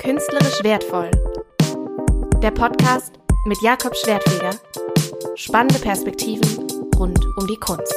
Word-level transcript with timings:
Künstlerisch 0.00 0.64
wertvoll. 0.64 1.10
Der 2.42 2.50
Podcast 2.52 3.20
mit 3.44 3.60
Jakob 3.60 3.94
Schwertfeger. 3.94 4.58
Spannende 5.36 5.78
Perspektiven 5.78 6.66
rund 6.96 7.22
um 7.36 7.46
die 7.46 7.56
Kunst. 7.56 7.94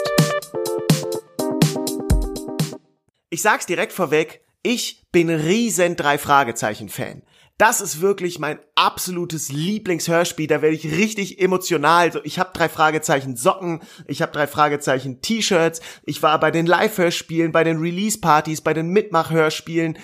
Ich 3.29 3.41
sag's 3.41 3.65
direkt 3.67 3.93
vorweg, 3.93 4.41
ich 4.63 5.05
bin 5.13 5.29
riesen 5.29 5.95
drei 5.95 6.17
Fragezeichen 6.17 6.89
Fan. 6.89 7.23
Das 7.57 7.79
ist 7.79 8.01
wirklich 8.01 8.37
mein 8.37 8.59
absolutes 8.75 9.49
Lieblingshörspiel. 9.49 10.47
Da 10.47 10.61
werde 10.61 10.75
ich 10.75 10.97
richtig 10.97 11.39
emotional. 11.39 12.19
Ich 12.25 12.37
habe 12.37 12.51
drei 12.53 12.67
Fragezeichen 12.67 13.37
Socken, 13.37 13.81
ich 14.07 14.21
habe 14.21 14.33
drei 14.33 14.47
Fragezeichen 14.47 15.21
T-Shirts. 15.21 15.79
Ich 16.05 16.21
war 16.21 16.37
bei 16.41 16.51
den 16.51 16.65
Live-Hörspielen, 16.65 17.53
bei 17.53 17.63
den 17.63 17.77
Release-Partys, 17.77 18.59
bei 18.59 18.73
den 18.73 18.89
Mitmach-Hörspielen. 18.89 19.97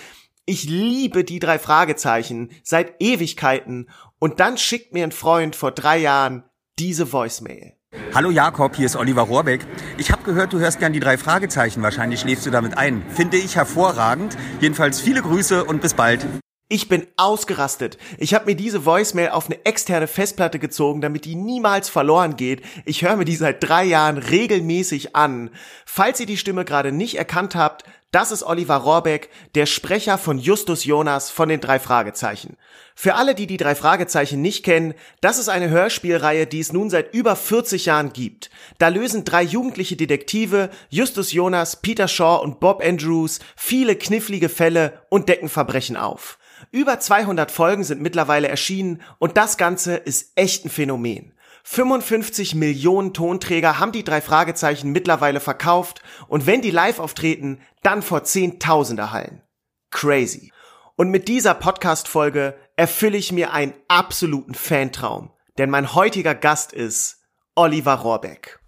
Ich 0.50 0.64
liebe 0.64 1.22
die 1.22 1.38
drei 1.38 1.60
Fragezeichen 1.60 2.50
seit 2.64 2.94
Ewigkeiten. 2.98 3.88
Und 4.18 4.40
dann 4.40 4.58
schickt 4.58 4.92
mir 4.92 5.04
ein 5.04 5.12
Freund 5.12 5.54
vor 5.54 5.70
drei 5.70 5.98
Jahren 5.98 6.42
diese 6.76 7.12
Voicemail. 7.12 7.74
Hallo 8.16 8.32
Jakob, 8.32 8.74
hier 8.74 8.86
ist 8.86 8.96
Oliver 8.96 9.22
Rohrbeck. 9.22 9.64
Ich 9.96 10.10
habe 10.10 10.24
gehört, 10.24 10.52
du 10.52 10.58
hörst 10.58 10.80
gern 10.80 10.92
die 10.92 10.98
drei 10.98 11.18
Fragezeichen. 11.18 11.84
Wahrscheinlich 11.84 12.18
schläfst 12.18 12.46
du 12.46 12.50
damit 12.50 12.76
ein. 12.76 13.04
Finde 13.10 13.36
ich 13.36 13.54
hervorragend. 13.54 14.36
Jedenfalls 14.60 15.00
viele 15.00 15.22
Grüße 15.22 15.64
und 15.64 15.82
bis 15.82 15.94
bald. 15.94 16.26
Ich 16.72 16.88
bin 16.88 17.08
ausgerastet. 17.16 17.98
Ich 18.16 18.32
habe 18.32 18.46
mir 18.46 18.54
diese 18.54 18.86
Voicemail 18.86 19.30
auf 19.30 19.46
eine 19.46 19.64
externe 19.66 20.06
Festplatte 20.06 20.60
gezogen, 20.60 21.00
damit 21.00 21.24
die 21.24 21.34
niemals 21.34 21.88
verloren 21.88 22.36
geht. 22.36 22.62
Ich 22.84 23.02
höre 23.02 23.16
mir 23.16 23.24
die 23.24 23.34
seit 23.34 23.62
drei 23.62 23.82
Jahren 23.84 24.18
regelmäßig 24.18 25.16
an. 25.16 25.50
Falls 25.84 26.20
ihr 26.20 26.26
die 26.26 26.36
Stimme 26.36 26.64
gerade 26.64 26.92
nicht 26.92 27.18
erkannt 27.18 27.56
habt, 27.56 27.82
das 28.12 28.32
ist 28.32 28.42
Oliver 28.42 28.76
Rohrbeck, 28.76 29.30
der 29.54 29.66
Sprecher 29.66 30.18
von 30.18 30.38
Justus 30.38 30.84
Jonas 30.84 31.30
von 31.30 31.48
den 31.48 31.60
drei 31.60 31.78
Fragezeichen. 31.78 32.56
Für 32.94 33.14
alle, 33.14 33.34
die 33.34 33.46
die 33.46 33.56
drei 33.56 33.74
Fragezeichen 33.74 34.42
nicht 34.42 34.64
kennen, 34.64 34.94
das 35.20 35.38
ist 35.38 35.48
eine 35.48 35.70
Hörspielreihe, 35.70 36.46
die 36.46 36.60
es 36.60 36.72
nun 36.72 36.90
seit 36.90 37.14
über 37.14 37.36
40 37.36 37.86
Jahren 37.86 38.12
gibt. 38.12 38.50
Da 38.78 38.88
lösen 38.88 39.24
drei 39.24 39.42
jugendliche 39.42 39.96
Detektive, 39.96 40.70
Justus 40.88 41.32
Jonas, 41.32 41.76
Peter 41.76 42.08
Shaw 42.08 42.42
und 42.42 42.58
Bob 42.60 42.82
Andrews, 42.84 43.38
viele 43.56 43.94
knifflige 43.96 44.48
Fälle 44.48 45.00
und 45.08 45.28
decken 45.28 45.48
Verbrechen 45.48 45.96
auf. 45.96 46.38
Über 46.72 47.00
200 47.00 47.50
Folgen 47.50 47.84
sind 47.84 48.02
mittlerweile 48.02 48.48
erschienen 48.48 49.02
und 49.18 49.36
das 49.36 49.56
Ganze 49.56 49.96
ist 49.96 50.32
echt 50.34 50.64
ein 50.64 50.70
Phänomen. 50.70 51.32
55 51.64 52.54
Millionen 52.54 53.12
Tonträger 53.14 53.78
haben 53.78 53.92
die 53.92 54.04
drei 54.04 54.20
Fragezeichen 54.20 54.92
mittlerweile 54.92 55.40
verkauft 55.40 56.02
und 56.28 56.46
wenn 56.46 56.62
die 56.62 56.70
live 56.70 56.98
auftreten, 56.98 57.60
dann 57.82 58.02
vor 58.02 58.24
Zehntausender 58.24 59.12
Hallen. 59.12 59.42
Crazy. 59.90 60.52
Und 60.96 61.10
mit 61.10 61.28
dieser 61.28 61.54
Podcast-Folge 61.54 62.58
erfülle 62.76 63.18
ich 63.18 63.32
mir 63.32 63.52
einen 63.52 63.74
absoluten 63.88 64.54
Fantraum, 64.54 65.30
denn 65.58 65.70
mein 65.70 65.94
heutiger 65.94 66.34
Gast 66.34 66.72
ist 66.72 67.22
Oliver 67.54 67.94
Rohrbeck. 67.94 68.60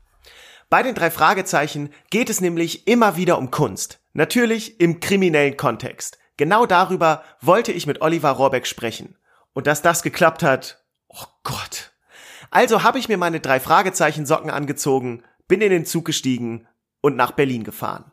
Bei 0.73 0.83
den 0.83 0.95
drei 0.95 1.11
Fragezeichen 1.11 1.93
geht 2.09 2.31
es 2.31 2.41
nämlich 2.41 2.87
immer 2.87 3.17
wieder 3.17 3.37
um 3.37 3.51
Kunst. 3.51 4.01
Natürlich 4.15 4.81
im 4.81 5.01
kriminellen 5.01 5.57
Kontext. 5.57 6.19
Genau 6.39 6.65
darüber 6.65 7.23
wollte 7.41 7.73
ich 7.73 7.87
mit 7.87 8.01
Oliver 8.01 8.31
Rohrbeck 8.31 8.67
sprechen. 8.67 9.19
Und 9.53 9.67
dass 9.67 9.83
das 9.83 10.03
geklappt 10.03 10.43
hat, 10.43 10.83
oh 11.09 11.27
Gott. 11.45 11.92
Also 12.55 12.83
habe 12.83 12.99
ich 12.99 13.09
mir 13.09 13.17
meine 13.17 13.41
drei 13.41 13.61
Fragezeichen 13.61 14.27
Socken 14.27 14.51
angezogen, 14.51 15.23
bin 15.49 15.63
in 15.63 15.71
den 15.71 15.87
Zug 15.87 16.05
gestiegen 16.05 16.69
und 17.01 17.17
nach 17.17 17.31
Berlin 17.31 17.65
gefahren. 17.65 18.13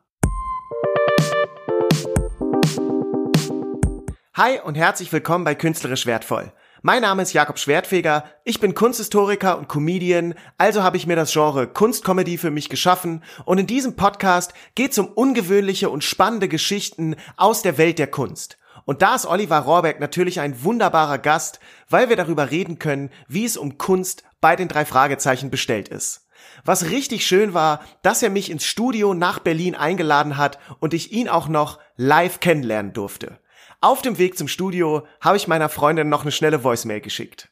Hi 4.33 4.61
und 4.63 4.75
herzlich 4.75 5.11
willkommen 5.11 5.43
bei 5.43 5.55
Künstlerisch 5.55 6.05
Wertvoll. 6.05 6.53
Mein 6.81 7.01
Name 7.01 7.23
ist 7.23 7.33
Jakob 7.33 7.59
Schwertfeger, 7.59 8.23
ich 8.45 8.61
bin 8.61 8.75
Kunsthistoriker 8.75 9.57
und 9.57 9.67
Comedian, 9.67 10.35
also 10.57 10.83
habe 10.83 10.95
ich 10.95 11.05
mir 11.05 11.17
das 11.17 11.33
Genre 11.33 11.67
Kunstcomedy 11.67 12.37
für 12.37 12.49
mich 12.49 12.69
geschaffen 12.69 13.25
und 13.43 13.57
in 13.57 13.67
diesem 13.67 13.97
Podcast 13.97 14.53
geht 14.73 14.93
es 14.93 14.99
um 14.99 15.09
ungewöhnliche 15.09 15.89
und 15.89 16.05
spannende 16.05 16.47
Geschichten 16.47 17.17
aus 17.35 17.61
der 17.61 17.77
Welt 17.77 17.99
der 17.99 18.07
Kunst. 18.07 18.57
Und 18.85 19.01
da 19.01 19.15
ist 19.15 19.25
Oliver 19.25 19.59
Rohrbeck 19.59 19.99
natürlich 19.99 20.39
ein 20.39 20.63
wunderbarer 20.63 21.17
Gast, 21.17 21.59
weil 21.89 22.09
wir 22.09 22.15
darüber 22.15 22.49
reden 22.49 22.79
können, 22.79 23.11
wie 23.27 23.45
es 23.45 23.57
um 23.57 23.77
Kunst 23.77 24.23
bei 24.41 24.55
den 24.55 24.67
drei 24.67 24.85
Fragezeichen 24.85 25.49
bestellt 25.49 25.89
ist. 25.89 26.27
Was 26.63 26.89
richtig 26.89 27.25
schön 27.25 27.53
war, 27.53 27.81
dass 28.01 28.23
er 28.23 28.29
mich 28.29 28.49
ins 28.49 28.65
Studio 28.65 29.13
nach 29.13 29.39
Berlin 29.39 29.75
eingeladen 29.75 30.37
hat 30.37 30.59
und 30.79 30.93
ich 30.93 31.11
ihn 31.11 31.29
auch 31.29 31.47
noch 31.47 31.79
live 31.95 32.39
kennenlernen 32.39 32.93
durfte. 32.93 33.39
Auf 33.81 34.01
dem 34.01 34.17
Weg 34.17 34.37
zum 34.37 34.47
Studio 34.47 35.05
habe 35.21 35.37
ich 35.37 35.47
meiner 35.47 35.69
Freundin 35.69 36.09
noch 36.09 36.23
eine 36.23 36.31
schnelle 36.31 36.63
Voicemail 36.63 37.01
geschickt. 37.01 37.49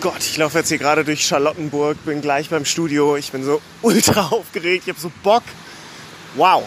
Gott, 0.00 0.20
ich 0.20 0.36
laufe 0.36 0.58
jetzt 0.58 0.68
hier 0.68 0.78
gerade 0.78 1.04
durch 1.04 1.26
Charlottenburg, 1.26 2.04
bin 2.04 2.22
gleich 2.22 2.48
beim 2.48 2.64
Studio, 2.64 3.16
ich 3.16 3.32
bin 3.32 3.44
so 3.44 3.60
ultra 3.82 4.28
aufgeregt, 4.28 4.84
ich 4.86 4.90
habe 4.90 5.00
so 5.00 5.12
Bock. 5.22 5.42
Wow. 6.36 6.64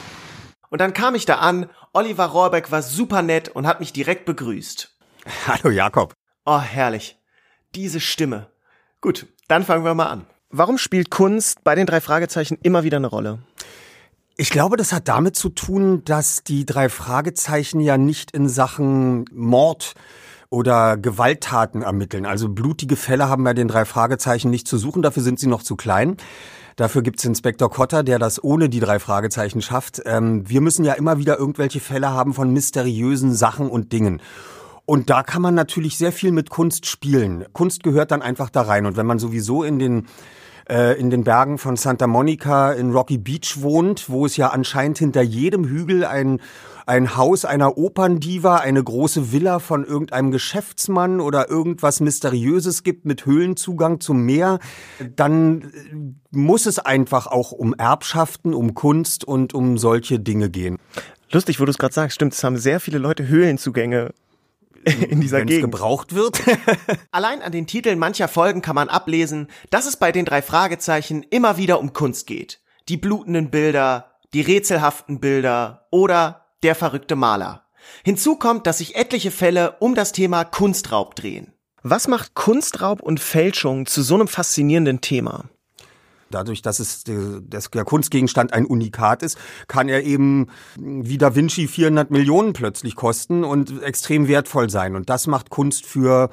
Und 0.70 0.80
dann 0.80 0.94
kam 0.94 1.16
ich 1.16 1.26
da 1.26 1.36
an 1.36 1.70
Oliver 1.94 2.26
Rohrbeck 2.26 2.72
war 2.72 2.82
super 2.82 3.22
nett 3.22 3.50
und 3.50 3.68
hat 3.68 3.80
mich 3.80 3.94
direkt 3.94 4.26
begrüßt. 4.26 4.98
Hallo 5.48 5.70
Jakob. 5.70 6.14
Oh, 6.44 6.60
herrlich. 6.60 7.18
Diese 7.76 8.00
Stimme. 8.00 8.50
Gut, 9.04 9.28
dann 9.50 9.66
fangen 9.66 9.84
wir 9.84 9.94
mal 9.96 10.06
an. 10.06 10.26
Warum 10.50 10.78
spielt 10.78 11.10
Kunst 11.10 11.62
bei 11.66 11.76
den 11.76 11.86
drei 11.86 12.00
Fragezeichen 12.00 12.58
immer 12.64 12.86
wieder 12.86 12.96
eine 12.96 13.08
Rolle? 13.08 13.40
Ich 14.38 14.50
glaube, 14.50 14.78
das 14.78 14.94
hat 14.94 15.10
damit 15.10 15.36
zu 15.36 15.50
tun, 15.50 16.06
dass 16.06 16.46
die 16.46 16.66
drei 16.66 16.88
Fragezeichen 16.88 17.82
ja 17.82 17.98
nicht 17.98 18.32
in 18.32 18.48
Sachen 18.48 19.26
Mord 19.34 19.96
oder 20.50 20.96
Gewalttaten 20.96 21.82
ermitteln. 21.82 22.26
Also 22.26 22.48
blutige 22.48 22.96
Fälle 22.96 23.28
haben 23.28 23.44
bei 23.44 23.54
den 23.54 23.68
drei 23.68 23.84
Fragezeichen 23.84 24.50
nicht 24.50 24.70
zu 24.70 24.78
suchen, 24.78 25.02
dafür 25.02 25.22
sind 25.22 25.38
sie 25.38 25.48
noch 25.48 25.64
zu 25.64 25.76
klein. 25.76 26.16
Dafür 26.78 27.02
gibt's 27.02 27.26
Inspektor 27.26 27.70
Kotter, 27.70 28.04
der 28.04 28.20
das 28.20 28.42
ohne 28.42 28.70
die 28.70 28.80
drei 28.80 29.00
Fragezeichen 29.00 29.62
schafft. 29.62 30.02
Ähm, 30.06 30.50
wir 30.50 30.62
müssen 30.62 30.86
ja 30.86 30.94
immer 30.94 31.18
wieder 31.18 31.38
irgendwelche 31.38 31.82
Fälle 31.82 32.12
haben 32.12 32.34
von 32.34 32.54
mysteriösen 32.54 33.36
Sachen 33.36 33.70
und 33.70 33.92
Dingen. 33.92 34.22
Und 34.86 35.10
da 35.10 35.24
kann 35.24 35.42
man 35.42 35.56
natürlich 35.56 35.98
sehr 35.98 36.12
viel 36.12 36.32
mit 36.32 36.50
Kunst 36.50 36.86
spielen. 36.86 37.46
Kunst 37.54 37.84
gehört 37.84 38.12
dann 38.12 38.22
einfach 38.22 38.50
da 38.50 38.64
rein. 38.64 38.86
Und 38.86 38.98
wenn 38.98 39.06
man 39.06 39.20
sowieso 39.20 39.64
in 39.64 39.80
den 39.80 40.08
äh, 40.70 41.00
in 41.00 41.10
den 41.10 41.24
Bergen 41.24 41.58
von 41.58 41.76
Santa 41.76 42.08
Monica 42.08 42.72
in 42.72 42.92
Rocky 42.92 43.18
Beach 43.18 43.62
wohnt, 43.62 44.10
wo 44.10 44.26
es 44.26 44.38
ja 44.38 44.50
anscheinend 44.50 44.98
hinter 44.98 45.22
jedem 45.22 45.66
Hügel 45.66 46.06
ein 46.06 46.40
ein 46.86 47.16
Haus 47.16 47.46
einer 47.46 47.78
Operndiva, 47.78 48.58
eine 48.58 48.84
große 48.84 49.32
Villa 49.32 49.60
von 49.60 49.86
irgendeinem 49.86 50.32
Geschäftsmann 50.32 51.22
oder 51.22 51.50
irgendwas 51.50 52.02
Mysteriöses 52.02 52.84
gibt 52.84 53.06
mit 53.06 53.26
Höhlenzugang 53.26 54.02
zum 54.02 54.26
Meer, 54.26 54.60
dann 55.16 55.62
äh, 55.62 55.66
muss 56.32 56.66
es 56.66 56.80
einfach 56.80 57.28
auch 57.28 57.54
um 57.54 57.74
Erbschaften, 57.74 58.54
um 58.54 58.74
Kunst 58.74 59.24
und 59.24 59.54
um 59.54 59.78
solche 59.78 60.20
Dinge 60.20 60.50
gehen. 60.50 60.78
Lustig, 61.32 61.60
wo 61.60 61.66
du 61.66 61.72
es 61.72 61.78
gerade 61.78 61.94
sagst, 61.94 62.16
stimmt, 62.16 62.34
es 62.34 62.44
haben 62.44 62.58
sehr 62.58 62.80
viele 62.80 62.98
Leute 62.98 63.28
Höhlenzugänge 63.28 64.14
in 65.10 65.22
dieser 65.22 65.40
Wenn's 65.40 65.50
Gegend. 65.50 65.72
gebraucht 65.72 66.16
wird. 66.16 66.42
Allein 67.12 67.42
an 67.42 67.52
den 67.52 67.68
Titeln 67.68 68.00
mancher 68.00 68.28
Folgen 68.28 68.62
kann 68.62 68.76
man 68.76 68.90
ablesen, 68.90 69.48
dass 69.70 69.86
es 69.86 69.98
bei 69.98 70.12
den 70.12 70.26
drei 70.26 70.42
Fragezeichen 70.42 71.24
immer 71.30 71.58
wieder 71.58 71.80
um 71.80 71.94
Kunst 71.94 72.28
geht. 72.28 72.60
Die 72.90 72.98
blutenden 72.98 73.50
Bilder, 73.50 74.12
die 74.34 74.42
rätselhaften 74.42 75.20
Bilder 75.20 75.88
oder 75.92 76.46
der 76.64 76.76
verrückte 76.76 77.16
Maler. 77.16 77.66
Hinzu 78.04 78.38
kommt, 78.38 78.68
dass 78.68 78.80
sich 78.80 78.96
etliche 78.96 79.32
Fälle 79.32 79.76
um 79.80 79.96
das 79.96 80.12
Thema 80.12 80.44
Kunstraub 80.46 81.16
drehen. 81.16 81.54
Was 81.82 82.08
macht 82.08 82.34
Kunstraub 82.34 83.02
und 83.02 83.20
Fälschung 83.20 83.86
zu 83.86 84.02
so 84.02 84.16
einem 84.16 84.30
faszinierenden 84.30 85.02
Thema? 85.02 85.50
Dadurch, 86.34 86.62
dass 86.62 86.80
es 86.80 87.04
dass 87.06 87.70
der 87.70 87.86
Kunstgegenstand 87.86 88.54
ein 88.54 88.66
Unikat 88.66 89.24
ist, 89.24 89.38
kann 89.68 89.90
er 89.90 90.04
eben 90.04 90.48
wie 90.78 91.18
Da 91.18 91.36
Vinci 91.36 91.68
400 91.68 92.12
Millionen 92.12 92.54
plötzlich 92.54 92.96
kosten 92.96 93.44
und 93.44 93.84
extrem 93.84 94.28
wertvoll 94.28 94.70
sein. 94.70 94.96
Und 94.96 95.10
das 95.10 95.28
macht 95.28 95.50
Kunst 95.50 95.86
für 95.86 96.30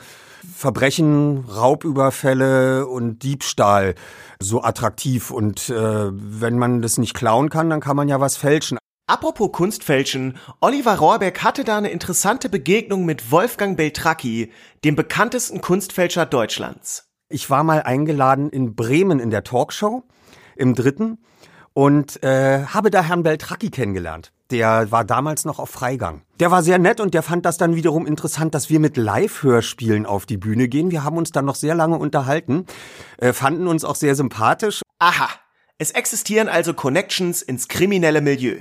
Verbrechen, 0.57 1.45
Raubüberfälle 1.45 2.87
und 2.87 3.23
Diebstahl 3.23 3.95
so 4.41 4.63
attraktiv. 4.63 5.31
Und 5.31 5.69
äh, 5.69 6.11
wenn 6.13 6.59
man 6.59 6.83
das 6.83 6.99
nicht 6.99 7.15
klauen 7.15 7.51
kann, 7.51 7.69
dann 7.69 7.81
kann 7.81 7.97
man 7.97 8.09
ja 8.09 8.21
was 8.21 8.37
fälschen. 8.37 8.79
Apropos 9.07 9.51
Kunstfälschen, 9.51 10.39
Oliver 10.61 10.97
Rohrbeck 10.97 11.43
hatte 11.43 11.65
da 11.65 11.79
eine 11.79 11.91
interessante 11.91 12.49
Begegnung 12.49 13.05
mit 13.05 13.33
Wolfgang 13.33 13.77
Beltracchi, 13.77 14.53
dem 14.85 14.95
bekanntesten 14.95 15.61
Kunstfälscher 15.61 16.27
Deutschlands. 16.27 17.10
Ich 17.33 17.49
war 17.49 17.63
mal 17.63 17.83
eingeladen 17.83 18.51
in 18.51 18.75
Bremen 18.75 19.21
in 19.21 19.31
der 19.31 19.45
Talkshow 19.45 20.03
im 20.57 20.75
dritten 20.75 21.19
und 21.75 22.21
äh, 22.25 22.65
habe 22.65 22.91
da 22.91 23.05
Herrn 23.05 23.23
Beltracchi 23.23 23.71
kennengelernt. 23.71 24.33
Der 24.51 24.91
war 24.91 25.05
damals 25.05 25.45
noch 25.45 25.61
auf 25.61 25.71
Freigang. 25.71 26.23
Der 26.41 26.51
war 26.51 26.65
sehr 26.65 26.81
nett 26.81 26.99
und 26.99 27.15
der 27.15 27.23
fand 27.23 27.47
das 27.47 27.57
dann 27.57 27.77
wiederum 27.77 28.05
interessant, 28.05 28.53
dass 28.57 28.69
wir 28.69 28.81
mit 28.81 28.97
Live-Hörspielen 28.97 30.07
auf 30.07 30.27
die 30.27 30.39
Bühne 30.39 30.67
gehen. 30.67 30.91
Wir 30.91 31.05
haben 31.05 31.17
uns 31.19 31.31
dann 31.31 31.45
noch 31.45 31.55
sehr 31.55 31.77
lange 31.77 31.99
unterhalten, 31.99 32.67
äh, 33.19 33.33
fanden 33.33 33.69
uns 33.69 33.85
auch 33.85 33.95
sehr 33.95 34.17
sympathisch. 34.17 34.83
Aha, 34.99 35.29
es 35.79 35.93
existieren 35.93 36.49
also 36.49 36.75
Connections 36.75 37.43
ins 37.43 37.69
kriminelle 37.69 38.23
Milieu. 38.23 38.57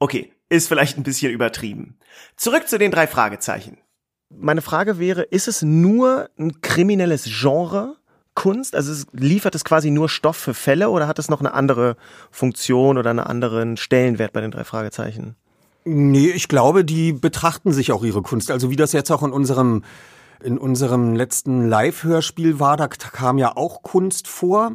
Okay, 0.00 0.32
ist 0.48 0.66
vielleicht 0.66 0.98
ein 0.98 1.04
bisschen 1.04 1.30
übertrieben. 1.30 2.00
Zurück 2.36 2.66
zu 2.66 2.78
den 2.78 2.90
drei 2.90 3.06
Fragezeichen. 3.06 3.78
Meine 4.30 4.62
Frage 4.62 4.98
wäre, 4.98 5.22
ist 5.22 5.48
es 5.48 5.62
nur 5.62 6.28
ein 6.38 6.60
kriminelles 6.60 7.24
Genre? 7.24 7.96
Kunst? 8.34 8.76
Also 8.76 8.92
es, 8.92 9.06
liefert 9.12 9.54
es 9.54 9.64
quasi 9.64 9.90
nur 9.90 10.08
Stoff 10.08 10.36
für 10.36 10.54
Fälle 10.54 10.90
oder 10.90 11.08
hat 11.08 11.18
es 11.18 11.28
noch 11.28 11.40
eine 11.40 11.54
andere 11.54 11.96
Funktion 12.30 12.98
oder 12.98 13.10
einen 13.10 13.18
anderen 13.18 13.76
Stellenwert 13.76 14.32
bei 14.32 14.40
den 14.42 14.52
drei 14.52 14.62
Fragezeichen? 14.62 15.34
Nee, 15.84 16.30
ich 16.30 16.46
glaube, 16.46 16.84
die 16.84 17.12
betrachten 17.12 17.72
sich 17.72 17.92
auch 17.92 18.04
ihre 18.04 18.22
Kunst. 18.22 18.50
Also 18.50 18.70
wie 18.70 18.76
das 18.76 18.92
jetzt 18.92 19.10
auch 19.10 19.22
in 19.22 19.32
unserem 19.32 19.82
in 20.44 20.58
unserem 20.58 21.14
letzten 21.14 21.66
Live-Hörspiel 21.66 22.60
war, 22.60 22.76
da 22.76 22.88
kam 22.88 23.38
ja 23.38 23.56
auch 23.56 23.82
Kunst 23.82 24.28
vor. 24.28 24.72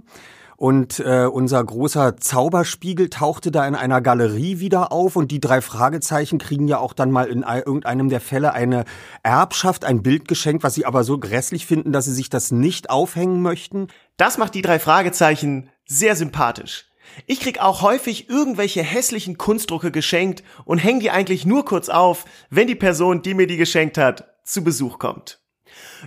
Und 0.61 0.99
äh, 0.99 1.25
unser 1.25 1.63
großer 1.63 2.17
Zauberspiegel 2.17 3.09
tauchte 3.09 3.49
da 3.49 3.67
in 3.67 3.73
einer 3.73 3.99
Galerie 3.99 4.59
wieder 4.59 4.91
auf 4.91 5.15
und 5.15 5.31
die 5.31 5.39
drei 5.39 5.59
Fragezeichen 5.59 6.37
kriegen 6.37 6.67
ja 6.67 6.77
auch 6.77 6.93
dann 6.93 7.09
mal 7.09 7.25
in 7.29 7.41
irgendeinem 7.41 8.09
der 8.09 8.21
Fälle 8.21 8.53
eine 8.53 8.85
Erbschaft, 9.23 9.85
ein 9.85 10.03
Bild 10.03 10.27
geschenkt, 10.27 10.61
was 10.61 10.75
sie 10.75 10.85
aber 10.85 11.03
so 11.03 11.17
grässlich 11.17 11.65
finden, 11.65 11.91
dass 11.91 12.05
sie 12.05 12.13
sich 12.13 12.29
das 12.29 12.51
nicht 12.51 12.91
aufhängen 12.91 13.41
möchten. 13.41 13.87
Das 14.17 14.37
macht 14.37 14.53
die 14.53 14.61
drei 14.61 14.77
Fragezeichen 14.77 15.71
sehr 15.87 16.15
sympathisch. 16.15 16.85
Ich 17.25 17.39
krieg 17.39 17.59
auch 17.59 17.81
häufig 17.81 18.29
irgendwelche 18.29 18.83
hässlichen 18.83 19.39
Kunstdrucke 19.39 19.89
geschenkt 19.89 20.43
und 20.65 20.77
häng 20.77 20.99
die 20.99 21.09
eigentlich 21.09 21.43
nur 21.43 21.65
kurz 21.65 21.89
auf, 21.89 22.25
wenn 22.51 22.67
die 22.67 22.75
Person, 22.75 23.23
die 23.23 23.33
mir 23.33 23.47
die 23.47 23.57
geschenkt 23.57 23.97
hat, 23.97 24.31
zu 24.43 24.63
Besuch 24.63 24.99
kommt. 24.99 25.40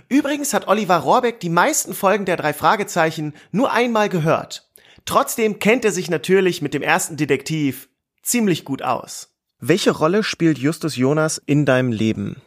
Übrigens 0.09 0.53
hat 0.53 0.67
Oliver 0.67 0.97
Rohrbeck 0.97 1.39
die 1.39 1.49
meisten 1.49 1.93
Folgen 1.93 2.25
der 2.25 2.37
drei 2.37 2.53
Fragezeichen 2.53 3.33
nur 3.51 3.71
einmal 3.71 4.09
gehört. 4.09 4.69
Trotzdem 5.05 5.59
kennt 5.59 5.85
er 5.85 5.91
sich 5.91 6.09
natürlich 6.09 6.61
mit 6.61 6.73
dem 6.73 6.81
ersten 6.81 7.17
Detektiv 7.17 7.89
ziemlich 8.23 8.65
gut 8.65 8.81
aus. 8.81 9.35
Welche 9.59 9.91
Rolle 9.91 10.23
spielt 10.23 10.57
Justus 10.57 10.95
Jonas 10.95 11.41
in 11.45 11.65
deinem 11.65 11.91
Leben? 11.91 12.41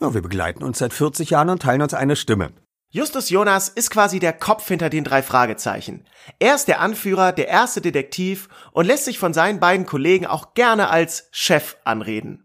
Ja, 0.00 0.14
wir 0.14 0.22
begleiten 0.22 0.62
uns 0.62 0.78
seit 0.78 0.92
40 0.92 1.30
Jahren 1.30 1.50
und 1.50 1.62
teilen 1.62 1.82
uns 1.82 1.94
eine 1.94 2.16
Stimme. 2.16 2.52
Justus 2.90 3.28
Jonas 3.28 3.68
ist 3.68 3.90
quasi 3.90 4.20
der 4.20 4.32
Kopf 4.32 4.68
hinter 4.68 4.88
den 4.88 5.02
drei 5.02 5.20
Fragezeichen. 5.22 6.06
Er 6.38 6.54
ist 6.54 6.68
der 6.68 6.80
Anführer, 6.80 7.32
der 7.32 7.48
erste 7.48 7.80
Detektiv 7.80 8.48
und 8.70 8.86
lässt 8.86 9.04
sich 9.04 9.18
von 9.18 9.34
seinen 9.34 9.58
beiden 9.58 9.84
Kollegen 9.84 10.26
auch 10.26 10.54
gerne 10.54 10.90
als 10.90 11.28
Chef 11.32 11.76
anreden. 11.84 12.43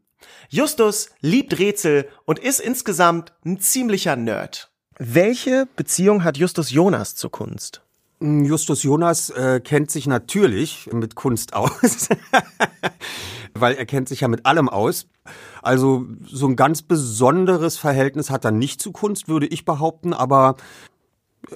Justus 0.49 1.09
liebt 1.21 1.57
Rätsel 1.59 2.07
und 2.25 2.39
ist 2.39 2.59
insgesamt 2.59 3.33
ein 3.45 3.59
ziemlicher 3.59 4.15
Nerd. 4.15 4.71
Welche 4.97 5.67
Beziehung 5.75 6.23
hat 6.23 6.37
Justus 6.37 6.71
Jonas 6.71 7.15
zur 7.15 7.31
Kunst? 7.31 7.81
Hm, 8.19 8.43
Justus 8.43 8.83
Jonas 8.83 9.29
äh, 9.29 9.61
kennt 9.61 9.91
sich 9.91 10.07
natürlich 10.07 10.89
mit 10.91 11.15
Kunst 11.15 11.53
aus, 11.53 12.09
weil 13.53 13.75
er 13.75 13.85
kennt 13.85 14.09
sich 14.09 14.21
ja 14.21 14.27
mit 14.27 14.45
allem 14.45 14.67
aus. 14.67 15.07
Also 15.61 16.05
so 16.25 16.47
ein 16.47 16.55
ganz 16.55 16.81
besonderes 16.81 17.77
Verhältnis 17.77 18.29
hat 18.29 18.45
er 18.45 18.51
nicht 18.51 18.81
zu 18.81 18.91
Kunst, 18.91 19.27
würde 19.27 19.47
ich 19.47 19.65
behaupten, 19.65 20.13
aber 20.13 20.57
äh, 21.49 21.55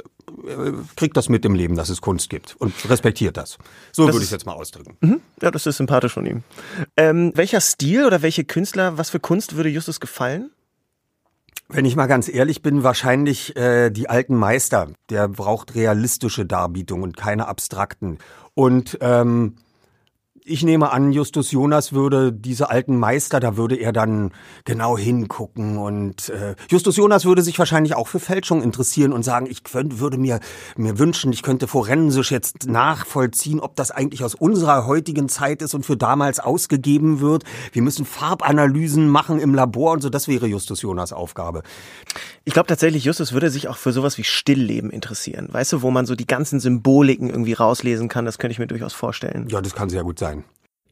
kriegt 0.96 1.18
das 1.18 1.30
mit 1.30 1.44
dem 1.44 1.56
Leben, 1.56 1.76
dass 1.76 1.90
es 1.90 2.02
Kunst 2.02 2.30
gibt 2.30 2.56
und 2.60 2.74
respektiert 2.90 3.38
das. 3.38 3.58
So 3.92 4.06
das 4.06 4.16
würde 4.16 4.24
ich 4.24 4.30
es 4.30 4.32
jetzt 4.32 4.46
mal 4.46 4.54
ausdrücken. 4.54 4.98
Mhm. 5.02 5.22
Ja, 5.42 5.52
das 5.52 5.66
ist 5.66 5.78
sympathisch 5.78 6.14
von 6.14 6.26
ihm. 6.26 6.44
Ähm, 6.98 7.32
welcher 7.36 7.62
Stil 7.62 8.06
oder 8.06 8.22
welche 8.22 8.44
Künstler, 8.44 8.98
was 8.98 9.10
für 9.10 9.20
Kunst 9.20 9.56
würde 9.56 9.70
Justus 9.70 10.00
gefallen? 10.00 10.52
Wenn 11.70 11.86
ich 11.86 11.96
mal 11.96 12.08
ganz 12.08 12.30
ehrlich 12.30 12.62
bin, 12.62 12.84
wahrscheinlich 12.84 13.56
äh, 13.56 13.90
die 13.90 14.10
alten 14.10 14.36
Meister. 14.36 14.90
Der 15.10 15.28
braucht 15.28 15.76
realistische 15.76 16.46
Darbietungen 16.46 17.04
und 17.04 17.18
keine 17.18 17.48
abstrakten. 17.48 18.20
Und 18.54 18.98
ähm, 19.02 19.56
ich 20.46 20.64
nehme 20.64 20.92
an, 20.92 21.12
Justus 21.12 21.52
Jonas 21.52 21.94
würde 21.94 22.34
diese 22.34 22.70
alten 22.70 22.98
Meister, 22.98 23.40
da 23.40 23.58
würde 23.58 23.76
er 23.76 23.94
dann 23.94 24.32
genau 24.66 24.98
hingucken 24.98 25.78
und 25.78 26.30
äh, 26.30 26.56
Justus 26.70 26.98
Jonas 26.98 27.26
würde 27.26 27.42
sich 27.42 27.58
wahrscheinlich 27.60 27.96
auch 27.96 28.08
für 28.08 28.20
Fälschung 28.20 28.62
interessieren 28.62 29.14
und 29.14 29.24
sagen, 29.24 29.48
ich 29.50 29.64
könnte, 29.64 30.00
würde 30.00 30.18
mir 30.18 30.40
mir 30.76 31.00
wünschen, 31.00 31.32
ich 31.32 31.44
könnte 31.44 31.68
forensisch 31.68 32.32
jetzt 32.32 32.68
nachvollziehen, 32.68 33.60
ob 33.60 33.76
das 33.76 33.92
eigentlich 33.92 34.24
aus 34.24 34.36
unserer 34.36 34.86
heutigen 34.86 35.30
Zeit 35.30 35.62
ist 35.62 35.74
und 35.74 35.86
für 35.86 35.98
damals 35.98 36.40
ausgegeben 36.40 37.20
wird. 37.20 37.44
Wir 37.72 37.82
müssen 37.82 38.06
Farbanalysen 38.06 39.08
machen 39.08 39.40
im 39.40 39.56
Labor 39.56 39.94
und 39.94 40.02
so. 40.02 40.10
Das 40.10 40.28
wäre 40.28 40.48
Justus 40.48 40.82
Jonas 40.82 41.14
Aufgabe. 41.14 41.64
Ich 42.46 42.54
glaube 42.54 42.68
tatsächlich, 42.68 43.06
Justus 43.06 43.32
würde 43.32 43.50
sich 43.50 43.68
auch 43.68 43.78
für 43.78 43.94
sowas 43.94 44.18
wie 44.18 44.24
Stillleben 44.24 44.90
interessieren. 44.90 45.48
Weißt 45.50 45.72
du, 45.74 45.82
wo 45.82 45.92
man 45.92 46.06
so 46.06 46.16
die 46.16 46.28
ganzen 46.28 46.60
Symboliken 46.60 47.30
irgendwie 47.30 47.54
rauslesen 47.54 48.10
kann. 48.10 48.26
Das 48.26 48.38
könnte 48.38 48.52
ich 48.52 48.60
mir 48.60 48.68
durchaus 48.68 48.94
vorstellen. 48.94 49.48
Ja, 49.50 49.62
das 49.62 49.76
kann 49.76 49.90
sehr 49.90 50.04
gut 50.04 50.20
sein 50.20 50.44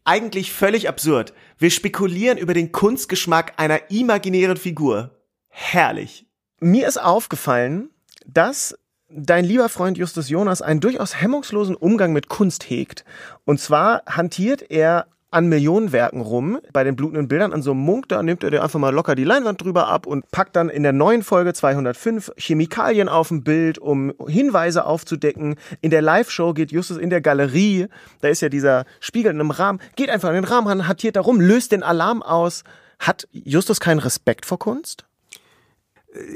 eigentlich 0.03 0.51
völlig 0.51 0.88
absurd. 0.89 1.33
Wir 1.57 1.71
spekulieren 1.71 2.38
über 2.38 2.53
den 2.53 2.71
Kunstgeschmack 2.71 3.53
einer 3.57 3.92
imaginären 3.92 4.57
Figur. 4.57 5.12
Herrlich. 5.50 6.25
Mir 6.59 6.88
ist 6.88 7.01
aufgefallen, 7.01 7.89
dass 8.25 8.77
dein 9.09 9.45
lieber 9.45 9.68
Freund 9.69 9.98
Justus 9.98 10.30
Jonas 10.30 10.62
einen 10.62 10.80
durchaus 10.80 11.21
hemmungslosen 11.21 11.75
Umgang 11.75 12.13
mit 12.13 12.30
Kunst 12.30 12.69
hegt. 12.69 13.03
Und 13.45 13.59
zwar 13.59 14.03
hantiert 14.06 14.69
er 14.69 15.07
an 15.31 15.48
Millionenwerken 15.48 16.22
rum, 16.22 16.60
bei 16.74 16.83
den 16.83 16.95
blutenden 16.95 17.28
Bildern 17.30 17.54
an 17.54 17.62
so 17.62 17.72
einem 17.72 17.80
Munk, 17.80 18.10
da 18.10 18.22
nimmt 18.22 18.44
er 18.44 18.51
dir 18.51 18.62
einfach 18.62 18.80
mal 18.80 18.94
locker 18.94 19.16
die 19.16 19.24
Leinwand 19.24 19.62
drüber 19.62 19.88
ab 19.88 20.06
und 20.06 20.30
packt 20.31 20.56
dann 20.57 20.69
in 20.69 20.83
der 20.83 20.92
neuen 20.92 21.24
Folge 21.24 21.54
205 21.54 22.33
Chemikalien 22.38 23.07
auf 23.07 23.30
dem 23.30 23.44
Bild, 23.44 23.80
um 23.80 24.13
Hinweise 24.28 24.86
aufzudecken. 24.86 25.56
In 25.80 25.89
der 25.89 26.01
Live-Show 26.01 26.54
geht 26.54 26.72
Justus 26.72 26.98
in 26.98 27.10
der 27.10 27.22
Galerie, 27.22 27.88
da 28.19 28.28
ist 28.28 28.42
ja 28.42 28.50
dieser 28.50 28.86
Spiegel 29.00 29.31
in 29.31 29.39
einem 29.39 29.51
Rahmen, 29.51 29.80
geht 29.95 30.10
einfach 30.10 30.30
in 30.30 30.36
den 30.36 30.44
Rahmen 30.44 30.68
ran, 30.68 30.88
hantiert 30.88 31.16
da 31.16 31.22
rum, 31.22 31.39
löst 31.39 31.72
den 31.72 31.84
Alarm 31.84 32.22
aus. 32.22 32.63
Hat 33.00 33.27
Justus 33.31 33.80
keinen 33.80 34.00
Respekt 34.00 34.45
vor 34.45 34.60
Kunst? 34.60 35.06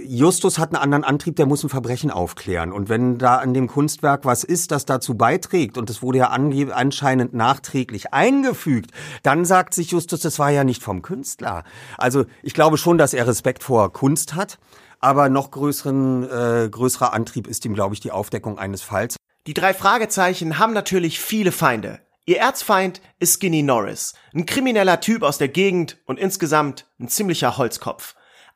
Justus 0.06 0.57
hat 0.57 0.69
einen 0.69 0.81
anderen 0.81 1.04
Antrieb, 1.04 1.36
der 1.36 1.45
muss 1.45 1.63
ein 1.63 1.69
Verbrechen 1.69 2.10
aufklären. 2.10 2.72
Und 2.72 2.88
wenn 2.88 3.18
da 3.18 3.38
an 3.38 3.54
dem 3.54 3.68
Kunstwerk 3.68 4.24
was 4.24 4.45
ist, 4.45 4.72
das 4.72 4.86
dazu 4.86 5.16
beiträgt, 5.16 5.77
und 5.77 5.89
das 5.89 6.01
wurde 6.01 6.19
ja 6.19 6.30
anscheinend 6.30 7.33
nachträglich 7.33 8.13
eingefügt, 8.13 8.92
dann 9.24 9.44
sagt 9.44 9.74
sich 9.74 9.92
Justus, 9.92 10.22
das 10.22 10.39
war 10.39 10.50
ja 10.50 10.63
nicht 10.63 10.81
vom 10.81 11.01
Künstler. 11.01 11.66
Also 11.98 12.25
ich 12.42 12.54
glaube 12.54 12.77
schon, 12.77 12.98
dass 12.98 13.13
er 13.13 13.27
Respekt 13.27 13.63
vor 13.63 13.92
Kunst 13.92 14.33
hat, 14.33 14.60
aber 15.01 15.27
noch 15.27 15.51
größeren, 15.51 16.24
äh, 16.24 16.69
größerer 16.69 17.12
Antrieb 17.12 17.45
ist 17.45 17.66
ihm, 17.66 17.74
glaube 17.74 17.95
ich, 17.95 18.00
die 18.00 18.12
Aufdeckung 18.12 18.57
eines 18.57 18.81
Falls. 18.81 19.18
Die 19.45 19.54
drei 19.54 19.74
Fragezeichen 19.74 20.57
haben 20.57 20.74
natürlich 20.74 21.19
viele 21.19 21.51
Feinde. 21.51 22.00
Ihr 22.25 22.38
Erzfeind 22.38 23.01
ist 23.19 23.36
Skinny 23.36 23.62
Norris, 23.62 24.13
ein 24.33 24.45
krimineller 24.45 25.01
Typ 25.01 25.22
aus 25.22 25.38
der 25.38 25.50
Gegend 25.50 25.98
und 26.05 26.17
insgesamt 26.17 26.88
ein 26.98 27.10
ziemlicher 27.10 27.58
Holzkopf. 27.58 28.15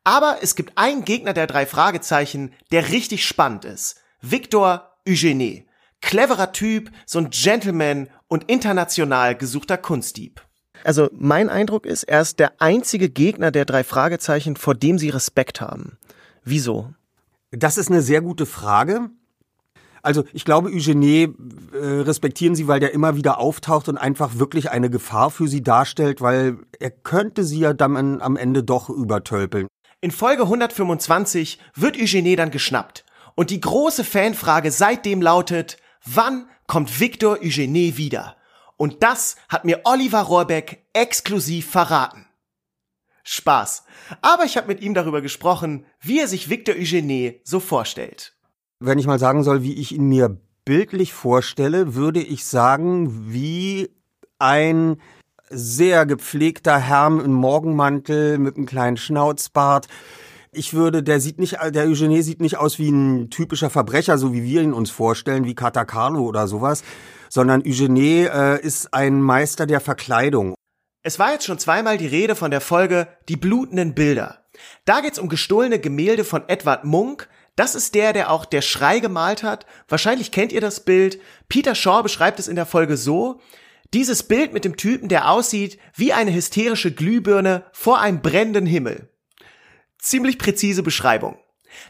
Aber 0.09 0.37
es 0.41 0.55
gibt 0.55 0.75
einen 0.75 1.05
Gegner 1.05 1.33
der 1.33 1.45
drei 1.45 1.67
Fragezeichen, 1.67 2.51
der 2.71 2.89
richtig 2.89 3.27
spannend 3.27 3.63
ist. 3.63 3.97
Victor 4.21 4.89
Eugenie. 5.07 5.67
Cleverer 6.01 6.51
Typ, 6.51 6.89
so 7.05 7.19
ein 7.19 7.29
Gentleman 7.29 8.09
und 8.27 8.49
international 8.49 9.35
gesuchter 9.35 9.77
Kunstdieb. 9.77 10.41
Also 10.83 11.09
mein 11.13 11.47
Eindruck 11.47 11.85
ist, 11.85 12.05
er 12.05 12.21
ist 12.21 12.39
der 12.39 12.59
einzige 12.59 13.11
Gegner 13.11 13.51
der 13.51 13.65
drei 13.65 13.83
Fragezeichen, 13.83 14.55
vor 14.55 14.73
dem 14.73 14.97
sie 14.97 15.09
Respekt 15.09 15.61
haben. 15.61 15.99
Wieso? 16.43 16.91
Das 17.51 17.77
ist 17.77 17.91
eine 17.91 18.01
sehr 18.01 18.21
gute 18.21 18.47
Frage. 18.47 19.11
Also 20.01 20.23
ich 20.33 20.43
glaube, 20.43 20.69
Eugenie 20.69 21.35
äh, 21.71 21.77
respektieren 21.77 22.55
sie, 22.55 22.67
weil 22.67 22.79
der 22.79 22.95
immer 22.95 23.15
wieder 23.15 23.37
auftaucht 23.37 23.87
und 23.87 23.97
einfach 23.97 24.39
wirklich 24.39 24.71
eine 24.71 24.89
Gefahr 24.89 25.29
für 25.29 25.47
sie 25.47 25.61
darstellt, 25.61 26.19
weil 26.19 26.57
er 26.79 26.89
könnte 26.89 27.43
sie 27.43 27.59
ja 27.59 27.73
dann 27.73 28.21
am 28.21 28.37
Ende 28.37 28.63
doch 28.63 28.89
übertölpeln. 28.89 29.67
In 30.01 30.11
Folge 30.11 30.43
125 30.43 31.59
wird 31.75 31.97
Eugenie 31.97 32.37
dann 32.37 32.51
geschnappt. 32.51 33.03
Und 33.35 33.49
die 33.49 33.59
große 33.59 34.05
Fanfrage 34.05 34.71
seitdem 34.71 35.21
lautet, 35.21 35.77
wann 36.05 36.47
kommt 36.67 37.01
Victor 37.01 37.39
Eugenie 37.41 37.97
wieder? 37.97 38.37
Und 38.77 39.03
das 39.03 39.35
hat 39.49 39.65
mir 39.65 39.81
Oliver 39.83 40.21
Rohrbeck 40.21 40.85
exklusiv 40.93 41.69
verraten. 41.69 42.25
Spaß. 43.23 43.83
Aber 44.21 44.45
ich 44.45 44.55
habe 44.55 44.67
mit 44.67 44.81
ihm 44.81 44.93
darüber 44.93 45.21
gesprochen, 45.21 45.85
wie 45.99 46.19
er 46.19 46.29
sich 46.29 46.49
Victor 46.49 46.75
Eugenie 46.75 47.41
so 47.43 47.59
vorstellt. 47.59 48.37
Wenn 48.79 48.99
ich 48.99 49.05
mal 49.05 49.19
sagen 49.19 49.43
soll, 49.43 49.63
wie 49.63 49.73
ich 49.73 49.91
ihn 49.91 50.07
mir 50.07 50.39
bildlich 50.63 51.11
vorstelle, 51.11 51.93
würde 51.93 52.21
ich 52.21 52.45
sagen, 52.45 53.33
wie 53.33 53.89
ein 54.39 55.01
sehr 55.49 56.05
gepflegter 56.05 56.77
Herr 56.77 57.07
im 57.07 57.33
Morgenmantel 57.33 58.37
mit 58.37 58.57
einem 58.57 58.65
kleinen 58.65 58.97
Schnauzbart. 58.97 59.87
Ich 60.51 60.73
würde, 60.73 61.03
der 61.03 61.19
sieht 61.19 61.39
nicht, 61.39 61.57
der 61.61 61.85
Eugenie 61.85 62.21
sieht 62.21 62.41
nicht 62.41 62.57
aus 62.57 62.79
wie 62.79 62.89
ein 62.89 63.29
typischer 63.29 63.69
Verbrecher, 63.69 64.17
so 64.17 64.33
wie 64.33 64.43
wir 64.43 64.61
ihn 64.61 64.73
uns 64.73 64.89
vorstellen, 64.89 65.45
wie 65.45 65.53
Carlo 65.53 66.23
oder 66.23 66.47
sowas, 66.47 66.83
sondern 67.29 67.61
Eugenie 67.65 68.25
äh, 68.25 68.59
ist 68.61 68.93
ein 68.93 69.21
Meister 69.21 69.67
der 69.67 69.79
Verkleidung. 69.79 70.55
Es 71.03 71.19
war 71.19 71.31
jetzt 71.31 71.45
schon 71.45 71.59
zweimal 71.59 71.97
die 71.97 72.07
Rede 72.07 72.35
von 72.35 72.51
der 72.51 72.61
Folge 72.61 73.07
Die 73.29 73.37
blutenden 73.37 73.93
Bilder. 73.93 74.43
Da 74.85 75.01
geht's 75.01 75.19
um 75.19 75.29
gestohlene 75.29 75.79
Gemälde 75.79 76.23
von 76.23 76.43
Edward 76.47 76.83
Munk. 76.83 77.29
Das 77.55 77.75
ist 77.75 77.95
der, 77.95 78.11
der 78.13 78.31
auch 78.31 78.45
der 78.45 78.61
Schrei 78.61 78.99
gemalt 78.99 79.43
hat. 79.43 79.65
Wahrscheinlich 79.87 80.31
kennt 80.31 80.51
ihr 80.51 80.61
das 80.61 80.81
Bild. 80.81 81.19
Peter 81.47 81.75
Shaw 81.75 82.01
beschreibt 82.01 82.39
es 82.39 82.47
in 82.47 82.55
der 82.55 82.65
Folge 82.65 82.97
so. 82.97 83.39
Dieses 83.93 84.23
Bild 84.23 84.53
mit 84.53 84.65
dem 84.65 84.77
Typen, 84.77 85.09
der 85.09 85.31
aussieht 85.31 85.79
wie 85.95 86.13
eine 86.13 86.33
hysterische 86.33 86.93
Glühbirne 86.93 87.65
vor 87.71 87.99
einem 87.99 88.21
brennenden 88.21 88.67
Himmel. 88.67 89.09
Ziemlich 89.97 90.37
präzise 90.37 90.83
Beschreibung. 90.83 91.39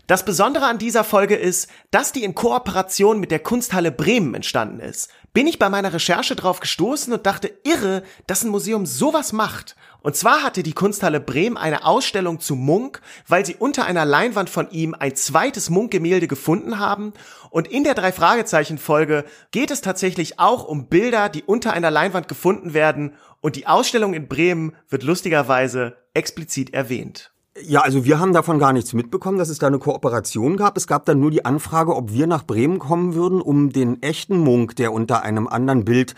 Das 0.07 0.23
Besondere 0.23 0.65
an 0.65 0.77
dieser 0.77 1.03
Folge 1.03 1.35
ist, 1.35 1.69
dass 1.91 2.11
die 2.11 2.23
in 2.23 2.35
Kooperation 2.35 3.19
mit 3.19 3.31
der 3.31 3.39
Kunsthalle 3.39 3.91
Bremen 3.91 4.33
entstanden 4.33 4.79
ist. 4.79 5.09
Bin 5.31 5.45
ich 5.45 5.59
bei 5.59 5.69
meiner 5.69 5.93
Recherche 5.93 6.35
drauf 6.35 6.59
gestoßen 6.59 7.13
und 7.13 7.25
dachte, 7.25 7.51
irre, 7.63 8.03
dass 8.25 8.43
ein 8.43 8.49
Museum 8.49 8.85
sowas 8.85 9.31
macht. 9.31 9.75
Und 10.01 10.15
zwar 10.15 10.41
hatte 10.41 10.63
die 10.63 10.73
Kunsthalle 10.73 11.19
Bremen 11.19 11.57
eine 11.57 11.85
Ausstellung 11.85 12.39
zu 12.39 12.55
Munk, 12.55 13.01
weil 13.27 13.45
sie 13.45 13.55
unter 13.55 13.85
einer 13.85 14.05
Leinwand 14.05 14.49
von 14.49 14.71
ihm 14.71 14.95
ein 14.97 15.15
zweites 15.15 15.69
Munk-Gemälde 15.69 16.27
gefunden 16.27 16.79
haben. 16.79 17.13
Und 17.51 17.67
in 17.67 17.83
der 17.83 17.93
drei 17.93 18.11
Fragezeichen 18.11 18.77
Folge 18.77 19.23
geht 19.51 19.71
es 19.71 19.81
tatsächlich 19.81 20.39
auch 20.39 20.63
um 20.63 20.87
Bilder, 20.87 21.29
die 21.29 21.43
unter 21.43 21.73
einer 21.73 21.91
Leinwand 21.91 22.27
gefunden 22.27 22.73
werden. 22.73 23.13
Und 23.41 23.55
die 23.55 23.67
Ausstellung 23.67 24.13
in 24.13 24.27
Bremen 24.27 24.75
wird 24.89 25.03
lustigerweise 25.03 25.97
explizit 26.13 26.73
erwähnt. 26.73 27.31
Ja, 27.57 27.81
also 27.81 28.05
wir 28.05 28.19
haben 28.19 28.31
davon 28.31 28.59
gar 28.59 28.73
nichts 28.73 28.93
mitbekommen, 28.93 29.37
dass 29.37 29.49
es 29.49 29.57
da 29.57 29.67
eine 29.67 29.79
Kooperation 29.79 30.55
gab. 30.55 30.77
Es 30.77 30.87
gab 30.87 31.05
dann 31.05 31.19
nur 31.19 31.31
die 31.31 31.45
Anfrage, 31.45 31.95
ob 31.95 32.11
wir 32.11 32.27
nach 32.27 32.45
Bremen 32.45 32.79
kommen 32.79 33.15
würden, 33.15 33.41
um 33.41 33.71
den 33.71 34.01
echten 34.01 34.37
Munk, 34.37 34.75
der 34.75 34.93
unter 34.93 35.23
einem 35.23 35.47
anderen 35.47 35.83
Bild 35.83 36.15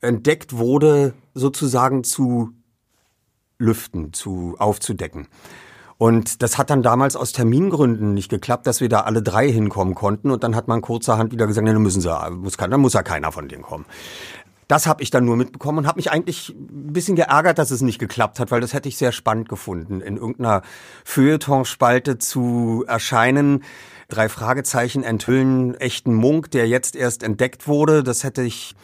entdeckt 0.00 0.56
wurde, 0.56 1.14
sozusagen 1.34 2.02
zu 2.02 2.50
lüften, 3.58 4.12
zu 4.12 4.56
aufzudecken. 4.58 5.28
Und 5.98 6.42
das 6.42 6.56
hat 6.56 6.70
dann 6.70 6.82
damals 6.82 7.14
aus 7.14 7.32
Termingründen 7.32 8.14
nicht 8.14 8.30
geklappt, 8.30 8.66
dass 8.66 8.80
wir 8.80 8.88
da 8.88 9.00
alle 9.00 9.22
drei 9.22 9.52
hinkommen 9.52 9.94
konnten. 9.94 10.30
Und 10.30 10.42
dann 10.42 10.56
hat 10.56 10.66
man 10.66 10.80
kurzerhand 10.80 11.30
wieder 11.30 11.46
gesagt, 11.46 11.66
nee, 11.66 11.74
müssen 11.74 12.00
sie, 12.00 12.30
muss, 12.30 12.56
dann 12.56 12.80
muss 12.80 12.94
ja 12.94 13.02
keiner 13.02 13.32
von 13.32 13.48
denen 13.48 13.62
kommen. 13.62 13.84
Das 14.70 14.86
habe 14.86 15.02
ich 15.02 15.10
dann 15.10 15.24
nur 15.24 15.36
mitbekommen 15.36 15.78
und 15.78 15.86
habe 15.88 15.98
mich 15.98 16.12
eigentlich 16.12 16.50
ein 16.50 16.92
bisschen 16.92 17.16
geärgert, 17.16 17.58
dass 17.58 17.72
es 17.72 17.82
nicht 17.82 17.98
geklappt 17.98 18.38
hat, 18.38 18.52
weil 18.52 18.60
das 18.60 18.72
hätte 18.72 18.88
ich 18.88 18.96
sehr 18.96 19.10
spannend 19.10 19.48
gefunden, 19.48 20.00
in 20.00 20.16
irgendeiner 20.16 20.62
Feuilleton-Spalte 21.04 22.18
zu 22.18 22.84
erscheinen. 22.86 23.64
Drei 24.08 24.28
Fragezeichen 24.28 25.02
enthüllen 25.02 25.74
echten 25.74 26.14
Munk, 26.14 26.52
der 26.52 26.68
jetzt 26.68 26.94
erst 26.94 27.24
entdeckt 27.24 27.66
wurde. 27.66 28.04
Das 28.04 28.22
hätte 28.22 28.42
ich, 28.42 28.76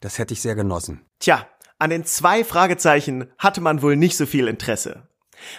das 0.00 0.18
hätte 0.18 0.34
ich 0.34 0.42
sehr 0.42 0.54
genossen. 0.54 1.00
Tja, 1.18 1.46
an 1.78 1.88
den 1.88 2.04
zwei 2.04 2.44
Fragezeichen 2.44 3.28
hatte 3.38 3.62
man 3.62 3.80
wohl 3.80 3.96
nicht 3.96 4.18
so 4.18 4.26
viel 4.26 4.48
Interesse. 4.48 5.08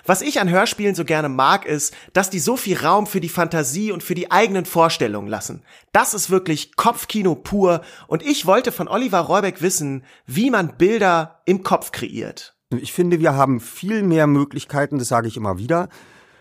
Was 0.06 0.22
ich 0.22 0.40
an 0.40 0.50
Hörspielen 0.50 0.96
so 0.96 1.06
gerne 1.06 1.30
mag, 1.30 1.66
ist, 1.66 1.94
dass 2.14 2.30
die 2.30 2.40
so 2.40 2.58
viel 2.58 2.78
Raum 2.78 3.08
für 3.08 3.20
die 3.20 3.30
Fantasie 3.30 3.92
und 3.92 4.04
für 4.04 4.16
die 4.16 4.32
eigenen 4.32 4.66
Vorstellungen 4.66 5.28
lassen. 5.28 5.64
Das 5.92 6.14
ist 6.14 6.30
wirklich 6.30 6.76
Kopfkino 6.76 7.36
pur 7.36 7.82
und 8.08 8.24
ich 8.24 8.46
wollte 8.46 8.72
von 8.72 8.88
Oliver 8.88 9.20
Rohrbeck 9.20 9.62
wissen, 9.62 10.04
wie 10.26 10.50
man 10.50 10.78
Bilder 10.78 11.42
im 11.46 11.64
Kopf 11.64 11.92
kreiert. 11.92 12.56
Ich 12.70 12.94
finde, 12.94 13.20
wir 13.20 13.36
haben 13.36 13.60
viel 13.60 14.04
mehr 14.04 14.28
Möglichkeiten, 14.28 14.98
das 14.98 15.08
sage 15.08 15.28
ich 15.28 15.38
immer 15.38 15.58
wieder, 15.58 15.90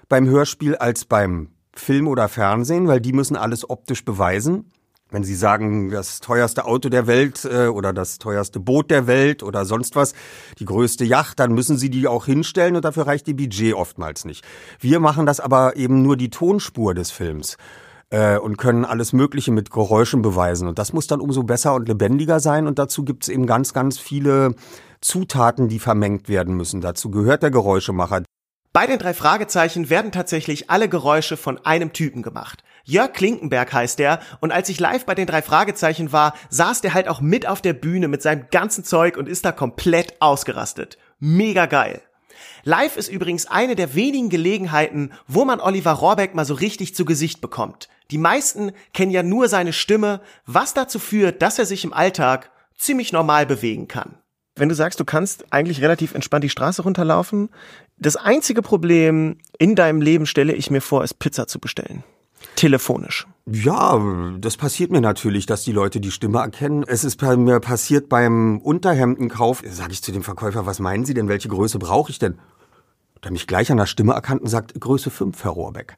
beim 0.09 0.27
Hörspiel 0.29 0.77
als 0.77 1.05
beim 1.05 1.51
Film 1.75 2.09
oder 2.09 2.29
Fernsehen, 2.29 2.89
weil 2.89 3.01
die 3.01 3.13
müssen 3.13 3.37
alles 3.37 3.69
optisch 3.69 4.05
beweisen. 4.05 4.71
Wenn 5.13 5.25
Sie 5.25 5.35
sagen, 5.35 5.91
das 5.91 6.21
teuerste 6.21 6.65
Auto 6.65 6.89
der 6.89 7.07
Welt 7.07 7.45
äh, 7.45 7.67
oder 7.67 7.93
das 7.93 8.19
teuerste 8.19 8.61
Boot 8.61 8.91
der 8.91 9.07
Welt 9.07 9.43
oder 9.43 9.67
sonst 9.67 9.95
was, 9.95 10.15
die 10.59 10.65
größte 10.65 11.05
Yacht, 11.05 11.39
dann 11.39 11.53
müssen 11.53 11.77
Sie 11.77 11.91
die 11.91 12.09
auch 12.09 12.25
hinstellen 12.25 12.77
und 12.77 12.85
dafür 12.85 13.07
reicht 13.07 13.27
die 13.27 13.35
Budget 13.35 13.75
oftmals 13.75 14.25
nicht. 14.25 14.45
Wir 14.81 15.01
machen 15.01 15.27
das 15.27 15.39
aber 15.39 15.77
eben 15.77 16.03
nur 16.03 16.17
die 16.17 16.31
Tonspur 16.31 16.95
des 16.95 17.11
Films 17.11 17.59
äh, 18.09 18.39
und 18.39 18.57
können 18.57 18.85
alles 18.87 19.13
Mögliche 19.13 19.53
mit 19.53 19.71
Geräuschen 19.71 20.23
beweisen. 20.23 20.67
Und 20.67 20.79
das 20.79 20.93
muss 20.93 21.07
dann 21.07 21.21
umso 21.21 21.43
besser 21.43 21.75
und 21.75 21.89
lebendiger 21.89 22.41
sein. 22.41 22.67
Und 22.67 22.79
dazu 22.79 23.05
gibt 23.05 23.25
es 23.25 23.29
eben 23.29 23.47
ganz, 23.47 23.75
ganz 23.75 23.99
viele 23.99 24.55
Zutaten, 25.03 25.69
die 25.69 25.79
vermengt 25.79 26.29
werden 26.29 26.57
müssen. 26.57 26.81
Dazu 26.81 27.11
gehört 27.11 27.43
der 27.43 27.51
Geräuschemacher. 27.51 28.23
Bei 28.73 28.87
den 28.87 28.99
drei 28.99 29.13
Fragezeichen 29.13 29.91
werden 29.91 30.13
tatsächlich 30.13 30.71
alle 30.71 30.89
Geräusche 30.89 31.37
von 31.37 31.59
einem 31.67 31.93
Typen 31.93 32.23
gemacht. 32.23 32.65
Jörg 32.85 33.13
Klinkenberg 33.13 33.71
heißt 33.71 34.01
er 34.01 34.21
und 34.41 34.51
als 34.51 34.71
ich 34.71 34.81
live 34.81 35.05
bei 35.05 35.15
den 35.15 35.27
drei 35.27 35.43
Fragezeichen 35.43 36.11
war, 36.11 36.33
saß 36.49 36.81
der 36.81 36.95
halt 36.95 37.07
auch 37.07 37.21
mit 37.21 37.47
auf 37.47 37.61
der 37.61 37.75
Bühne 37.75 38.09
mit 38.09 38.23
seinem 38.23 38.47
ganzen 38.51 38.83
Zeug 38.83 39.19
und 39.19 39.29
ist 39.29 39.45
da 39.45 39.53
komplett 39.53 40.21
ausgerastet. 40.23 40.97
Mega 41.19 41.67
geil. 41.67 42.01
Live 42.65 42.97
ist 42.97 43.09
übrigens 43.09 43.45
eine 43.45 43.77
der 43.77 43.95
wenigen 43.95 44.31
Gelegenheiten, 44.31 45.13
wo 45.29 45.45
man 45.45 45.61
Oliver 45.61 45.93
Rohrbeck 45.93 46.35
mal 46.35 46.47
so 46.47 46.55
richtig 46.55 46.95
zu 46.95 47.05
Gesicht 47.05 47.43
bekommt. 47.43 47.91
Die 48.11 48.19
meisten 48.19 48.73
kennen 48.95 49.13
ja 49.13 49.23
nur 49.23 49.49
seine 49.49 49.75
Stimme, 49.75 50.23
was 50.47 50.73
dazu 50.73 50.99
führt, 50.99 51.43
dass 51.43 51.59
er 51.59 51.67
sich 51.67 51.85
im 51.85 51.93
Alltag 51.93 52.51
ziemlich 52.79 53.13
normal 53.13 53.45
bewegen 53.45 53.87
kann. 53.87 54.22
Wenn 54.55 54.69
du 54.69 54.75
sagst, 54.75 55.01
du 55.01 55.05
kannst 55.05 55.47
eigentlich 55.51 55.81
relativ 55.81 56.15
entspannt 56.15 56.45
die 56.45 56.51
Straße 56.51 56.83
runterlaufen, 56.83 57.49
das 57.97 58.17
einzige 58.17 58.61
Problem 58.61 59.39
in 59.59 59.75
deinem 59.75 60.03
Leben 60.03 60.27
stelle 60.27 60.53
ich 60.53 60.71
mir 60.71 60.83
vor, 60.83 61.05
ist 61.05 61.19
Pizza 61.19 61.47
zu 61.47 61.59
bestellen. 61.59 62.05
Telefonisch. 62.57 63.27
Ja, 63.47 64.01
das 64.39 64.57
passiert 64.57 64.91
mir 64.91 65.01
natürlich, 65.01 65.47
dass 65.47 65.65
die 65.65 65.73
Leute 65.73 66.01
die 66.01 66.11
Stimme 66.11 66.41
erkennen. 66.41 66.85
Es 66.87 67.03
ist 67.03 67.17
bei 67.17 67.37
mir 67.37 67.61
passiert 67.61 68.09
beim 68.09 68.59
Unterhemdenkauf. 68.59 69.63
Sage 69.69 69.93
ich 69.93 70.03
zu 70.03 70.13
dem 70.13 70.23
Verkäufer, 70.23 70.67
was 70.67 70.79
meinen 70.79 71.05
Sie 71.05 71.15
denn, 71.15 71.29
welche 71.29 71.49
Größe 71.49 71.79
brauche 71.79 72.11
ich 72.11 72.19
denn? 72.19 72.39
Der 73.25 73.33
mich 73.33 73.47
gleich 73.47 73.71
an 73.71 73.79
der 73.79 73.87
Stimme 73.87 74.13
erkannt 74.13 74.43
und 74.43 74.49
sagt, 74.49 74.79
Größe 74.79 75.11
5, 75.11 75.45
Herr 75.45 75.53
Rohrbeck. 75.53 75.97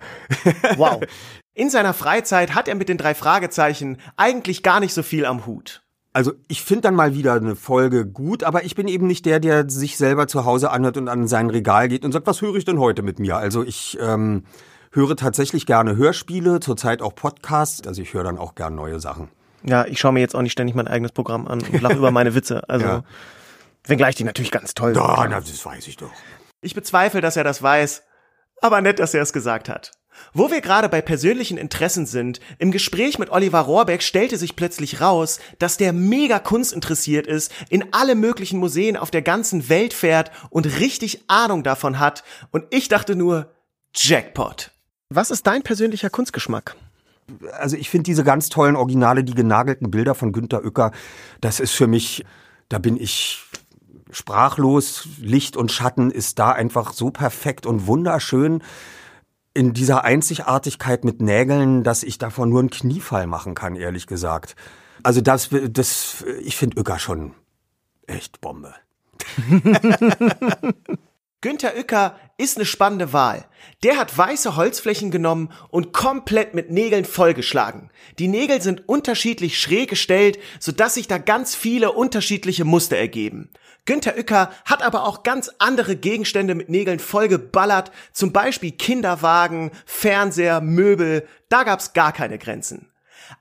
Wow. 0.77 1.03
In 1.55 1.71
seiner 1.71 1.95
Freizeit 1.95 2.55
hat 2.55 2.69
er 2.69 2.75
mit 2.75 2.89
den 2.89 2.99
drei 2.99 3.15
Fragezeichen 3.15 3.99
eigentlich 4.17 4.63
gar 4.63 4.81
nicht 4.81 4.93
so 4.93 5.03
viel 5.03 5.25
am 5.25 5.47
Hut. 5.47 5.84
Also 6.15 6.33
ich 6.47 6.63
finde 6.63 6.83
dann 6.83 6.95
mal 6.95 7.13
wieder 7.15 7.35
eine 7.35 7.57
Folge 7.57 8.07
gut, 8.07 8.45
aber 8.45 8.65
ich 8.65 8.77
bin 8.77 8.87
eben 8.87 9.09
nicht 9.09 9.27
der, 9.27 9.41
der 9.41 9.69
sich 9.69 9.97
selber 9.97 10.29
zu 10.29 10.45
Hause 10.45 10.71
anhört 10.71 10.97
und 10.97 11.09
an 11.09 11.27
sein 11.27 11.51
Regal 11.51 11.89
geht 11.89 12.05
und 12.05 12.13
sagt, 12.13 12.29
was 12.29 12.41
höre 12.41 12.55
ich 12.55 12.65
denn 12.65 12.79
heute 12.79 13.03
mit 13.03 13.19
mir? 13.19 13.37
Also 13.37 13.65
ich 13.65 13.99
ähm, 14.01 14.45
höre 14.93 15.17
tatsächlich 15.17 15.67
gerne 15.67 15.97
Hörspiele, 15.97 16.61
zurzeit 16.61 17.03
auch 17.03 17.17
Podcasts. 17.17 17.85
Also 17.89 18.01
ich 18.01 18.15
höre 18.15 18.23
dann 18.23 18.39
auch 18.39 18.55
gerne 18.55 18.77
neue 18.77 19.01
Sachen. 19.01 19.29
Ja, 19.65 19.87
ich 19.87 19.99
schaue 19.99 20.13
mir 20.13 20.21
jetzt 20.21 20.37
auch 20.37 20.43
nicht 20.43 20.53
ständig 20.53 20.77
mein 20.77 20.87
eigenes 20.87 21.11
Programm 21.11 21.49
an 21.49 21.63
und 21.63 21.83
lache 21.83 21.97
über 21.97 22.13
meine 22.13 22.37
Witze. 22.37 22.63
Also 22.69 22.87
ja. 22.87 23.03
wenngleich 23.85 24.15
die 24.15 24.23
natürlich 24.23 24.53
ganz 24.53 24.75
toll 24.75 24.95
sind. 24.95 25.03
Ja, 25.03 25.27
na, 25.29 25.41
das 25.41 25.67
weiß 25.67 25.89
ich 25.89 25.97
doch. 25.97 26.13
Ich 26.61 26.77
bezweifle, 26.77 27.23
dass 27.23 27.37
er 27.37 27.43
das 27.43 27.61
weiß, 27.61 28.05
aber 28.63 28.81
nett, 28.81 29.01
dass 29.01 29.15
er 29.15 29.23
es 29.23 29.33
gesagt 29.33 29.69
hat. 29.69 29.91
Wo 30.33 30.51
wir 30.51 30.61
gerade 30.61 30.89
bei 30.89 31.01
persönlichen 31.01 31.57
Interessen 31.57 32.07
sind, 32.07 32.41
im 32.59 32.71
Gespräch 32.71 33.19
mit 33.19 33.31
Oliver 33.31 33.61
Rohrbeck 33.61 34.03
stellte 34.03 34.37
sich 34.37 34.57
plötzlich 34.57 35.01
raus, 35.01 35.39
dass 35.59 35.77
der 35.77 35.93
mega 35.93 36.39
Kunst 36.39 36.73
interessiert 36.73 37.27
ist, 37.27 37.53
in 37.69 37.93
alle 37.93 38.15
möglichen 38.15 38.59
Museen 38.59 38.97
auf 38.97 39.11
der 39.11 39.23
ganzen 39.23 39.69
Welt 39.69 39.95
fährt 39.95 40.31
und 40.51 40.79
richtig 40.79 41.25
Ahnung 41.29 41.63
davon 41.63 41.99
hat. 41.99 42.25
Und 42.51 42.65
ich 42.71 42.89
dachte 42.89 43.17
nur, 43.17 43.53
Jackpot. 43.95 44.71
Was 45.09 45.31
ist 45.31 45.47
dein 45.47 45.63
persönlicher 45.63 46.11
Kunstgeschmack? 46.11 46.77
Also 47.53 47.77
ich 47.77 47.89
finde 47.89 48.05
diese 48.05 48.25
ganz 48.25 48.49
tollen 48.49 48.77
Originale, 48.77 49.25
die 49.25 49.35
genagelten 49.35 49.91
Bilder 49.91 50.15
von 50.15 50.33
Günter 50.33 50.65
Uecker, 50.65 50.93
das 51.41 51.61
ist 51.61 51.73
für 51.73 51.87
mich, 51.87 52.25
da 52.69 52.79
bin 52.79 53.01
ich 53.01 53.45
sprachlos. 54.11 55.09
Licht 55.21 55.57
und 55.57 55.73
Schatten 55.73 56.11
ist 56.11 56.39
da 56.39 56.53
einfach 56.53 56.93
so 56.93 57.11
perfekt 57.11 57.67
und 57.67 57.87
wunderschön 57.87 58.63
in 59.55 59.73
dieser 59.73 60.05
Einzigartigkeit 60.05 61.05
mit 61.05 61.23
Nägeln, 61.23 61.85
dass 61.85 62.03
ich 62.03 62.19
davon 62.19 62.51
nur 62.51 62.61
einen 62.61 62.71
Kniefall 62.71 63.27
machen 63.27 63.55
kann, 63.55 63.77
ehrlich 63.77 64.07
gesagt. 64.07 64.57
Also 65.03 65.21
das, 65.21 65.51
das, 65.71 66.25
ich 66.43 66.57
finde 66.57 66.79
Uecker 66.79 66.99
schon 66.99 67.35
echt 68.07 68.41
Bombe. 68.41 68.75
Günter 71.45 71.75
Uecker 71.77 72.19
ist 72.39 72.57
eine 72.57 72.65
spannende 72.65 73.13
Wahl. 73.13 73.45
Der 73.83 73.99
hat 73.99 74.17
weiße 74.17 74.57
Holzflächen 74.57 75.11
genommen 75.11 75.53
und 75.69 75.93
komplett 75.93 76.55
mit 76.55 76.71
Nägeln 76.71 77.05
vollgeschlagen. 77.05 77.91
Die 78.19 78.29
Nägel 78.29 78.63
sind 78.63 78.89
unterschiedlich 78.89 79.61
schräg 79.61 79.91
gestellt, 79.91 80.39
sodass 80.59 80.95
sich 80.95 81.07
da 81.07 81.19
ganz 81.19 81.55
viele 81.55 81.93
unterschiedliche 81.93 82.65
Muster 82.65 82.97
ergeben. 82.97 83.51
Günter 83.85 84.17
Uecker 84.17 84.53
hat 84.65 84.83
aber 84.83 85.07
auch 85.07 85.23
ganz 85.23 85.51
andere 85.59 85.97
Gegenstände 85.97 86.55
mit 86.55 86.71
Nägeln 86.71 86.99
vollgeballert, 86.99 87.93
zum 88.15 88.33
Beispiel 88.33 88.73
Kinderwagen, 88.73 89.71
Fernseher, 89.85 90.63
Möbel, 90.63 91.29
da 91.51 91.65
gab's 91.65 91.93
gar 91.93 92.15
keine 92.15 92.39
Grenzen. 92.39 92.91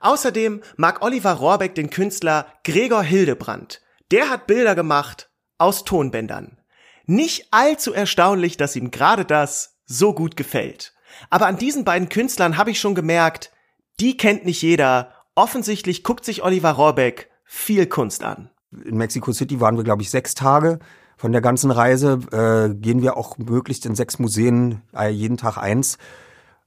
Außerdem 0.02 0.62
mag 0.76 1.02
Oliver 1.02 1.32
Rohrbeck 1.32 1.74
den 1.74 1.90
Künstler 1.90 2.48
Gregor 2.66 3.04
Hildebrand. 3.04 3.80
Der 4.12 4.30
hat 4.30 4.46
Bilder 4.46 4.76
gemacht 4.76 5.30
aus 5.58 5.86
Tonbändern. 5.86 6.58
Nicht 7.06 7.48
allzu 7.52 7.94
erstaunlich, 7.94 8.58
dass 8.58 8.76
ihm 8.76 8.92
gerade 8.92 9.26
das 9.26 9.78
so 9.86 10.14
gut 10.14 10.38
gefällt. 10.38 10.94
Aber 11.30 11.48
an 11.48 11.58
diesen 11.58 11.84
beiden 11.84 12.10
Künstlern 12.10 12.58
habe 12.58 12.72
ich 12.72 12.80
schon 12.80 12.96
gemerkt, 12.96 13.52
die 14.00 14.18
kennt 14.18 14.46
nicht 14.46 14.62
jeder. 14.62 15.14
Offensichtlich 15.36 16.04
guckt 16.04 16.26
sich 16.26 16.44
Oliver 16.44 16.72
Rohrbeck 16.72 17.30
viel 17.44 17.86
Kunst 17.86 18.24
an 18.24 18.50
in 18.86 18.98
Mexico 18.98 19.32
City 19.32 19.60
waren 19.60 19.78
wir, 19.78 19.84
glaube 19.84 20.02
ich, 20.02 20.10
sechs 20.10 20.34
Tage. 20.36 20.80
Von 21.18 21.32
der 21.32 21.42
ganzen 21.42 21.72
Reise 21.72 22.20
äh, 22.32 22.74
gehen 22.74 23.02
wir 23.02 23.18
auch 23.18 23.38
möglichst 23.38 23.86
in 23.86 23.96
sechs 23.96 24.20
Museen, 24.20 24.82
äh, 24.96 25.10
jeden 25.10 25.38
Tag 25.38 25.58
eins, 25.58 25.98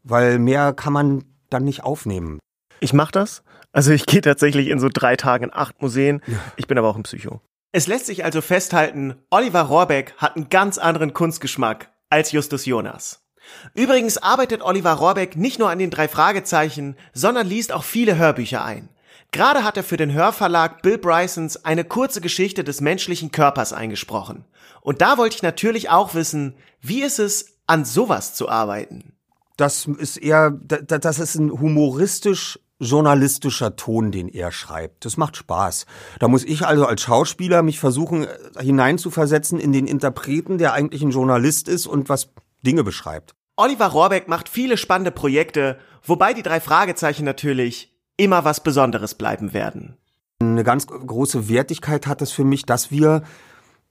weil 0.03 0.39
mehr 0.39 0.73
kann 0.73 0.93
man 0.93 1.25
dann 1.51 1.65
nicht 1.65 1.85
aufnehmen. 1.85 2.39
Ich 2.81 2.93
mache 2.93 3.13
das. 3.13 3.43
Also 3.73 3.91
ich 3.91 4.07
gehe 4.07 4.21
tatsächlich 4.21 4.69
in 4.69 4.79
so 4.79 4.89
drei 4.91 5.17
Tagen 5.17 5.45
in 5.45 5.53
acht 5.53 5.83
Museen. 5.83 6.23
Ja. 6.27 6.39
Ich 6.57 6.67
bin 6.67 6.79
aber 6.79 6.89
auch 6.89 6.97
ein 6.97 7.03
Psycho. 7.03 7.41
Es 7.77 7.89
lässt 7.89 8.07
sich 8.07 8.25
also 8.25 8.41
festhalten, 8.41 9.17
Oliver 9.29 9.61
Rohrbeck 9.61 10.15
hat 10.17 10.35
einen 10.35 10.49
ganz 10.49 10.79
anderen 10.79 11.13
Kunstgeschmack 11.13 11.91
als 12.09 12.33
Justus 12.33 12.65
Jonas. 12.65 13.29
Übrigens 13.75 14.17
arbeitet 14.17 14.63
Oliver 14.63 14.95
Rohrbeck 14.95 15.37
nicht 15.37 15.59
nur 15.59 15.69
an 15.69 15.79
den 15.79 15.91
drei 15.91 16.09
Fragezeichen, 16.09 16.97
sondern 17.13 17.47
liest 17.47 17.73
auch 17.73 17.85
viele 17.85 18.17
Hörbücher 18.17 18.65
ein. 18.65 18.89
Gerade 19.31 19.63
hat 19.63 19.77
er 19.77 19.85
für 19.85 19.99
den 19.99 20.15
Hörverlag 20.15 20.81
Bill 20.81 20.97
Brysons 20.97 21.67
eine 21.67 21.85
kurze 21.85 22.23
Geschichte 22.23 22.65
des 22.65 22.81
menschlichen 22.81 23.31
Körpers 23.31 23.75
eingesprochen. 23.75 24.47
Und 24.81 25.03
da 25.03 25.19
wollte 25.19 25.37
ich 25.37 25.43
natürlich 25.43 25.91
auch 25.91 26.15
wissen, 26.15 26.57
wie 26.81 27.03
ist 27.03 27.19
es, 27.19 27.59
an 27.67 27.85
sowas 27.85 28.33
zu 28.33 28.49
arbeiten? 28.49 29.13
Das 29.59 29.85
ist 29.85 30.17
eher, 30.17 30.51
das 30.51 31.19
ist 31.19 31.35
ein 31.35 31.51
humoristisch 31.51 32.59
journalistischer 32.79 33.77
Ton, 33.77 34.13
den 34.13 34.29
er 34.29 34.53
schreibt. 34.53 35.05
Das 35.05 35.17
macht 35.17 35.37
Spaß. 35.37 35.87
Da 36.19 36.29
muss 36.29 36.45
ich 36.45 36.67
also 36.67 36.87
als 36.87 37.03
Schauspieler 37.03 37.63
mich 37.63 37.79
versuchen 37.79 38.25
äh, 38.25 38.63
hineinzuversetzen 38.63 39.59
in 39.59 39.73
den 39.73 39.87
Interpreten, 39.87 40.59
der 40.59 40.73
eigentlich 40.73 41.03
ein 41.03 41.11
Journalist 41.11 41.69
ist 41.69 41.87
und 41.87 42.09
was 42.09 42.29
Dinge 42.63 42.85
beschreibt. 42.85 43.35
Oliver 43.57 43.87
Rohrbeck 43.87 44.29
macht 44.29 44.49
viele 44.49 44.77
spannende 44.77 45.11
Projekte, 45.11 45.79
wobei 46.03 46.35
die 46.35 46.43
drei 46.43 46.61
Fragezeichen 46.61 47.25
natürlich 47.25 47.95
immer 48.19 48.45
was 48.45 48.63
Besonderes 48.63 49.15
bleiben 49.15 49.55
werden. 49.55 49.97
Eine 50.41 50.65
ganz 50.65 50.87
große 50.87 51.49
Wertigkeit 51.49 52.07
hat 52.07 52.21
es 52.21 52.33
für 52.33 52.45
mich, 52.45 52.67
dass 52.67 52.91
wir 52.91 53.23